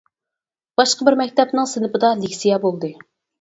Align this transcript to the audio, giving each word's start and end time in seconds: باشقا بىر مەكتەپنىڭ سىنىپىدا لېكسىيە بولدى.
باشقا 0.79 1.05
بىر 1.09 1.17
مەكتەپنىڭ 1.19 1.67
سىنىپىدا 1.75 2.11
لېكسىيە 2.23 2.59
بولدى. 2.65 2.91